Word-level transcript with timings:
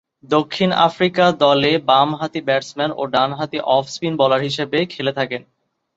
দক্ষিণ 0.29 0.69
আফ্রিকা 0.87 1.25
দলে 1.41 1.71
বামহাতি 1.89 2.41
ব্যাটসম্যান 2.41 2.91
ও 2.95 3.03
ডানহাতি 3.07 3.59
অফ 3.75 3.85
স্পিন 3.87 4.13
বোলার 4.17 4.41
হিসেবে 4.41 4.77
খেলে 4.85 5.11
থাকেন। 5.13 5.41